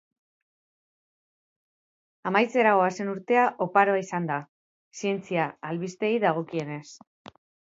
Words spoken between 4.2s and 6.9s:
da zientzia albisteei dagokienez.